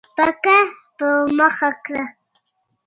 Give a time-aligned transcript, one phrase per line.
[0.17, 0.61] فکر
[0.97, 1.07] په
[1.37, 1.95] مخه کړ.